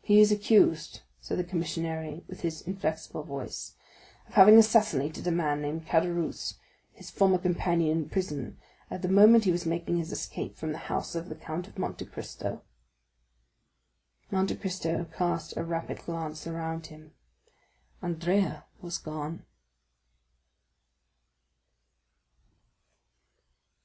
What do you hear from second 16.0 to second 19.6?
glance around him. Andrea was gone.